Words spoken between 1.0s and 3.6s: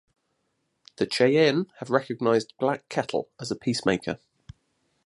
Cheyenne have recognized Black Kettle as a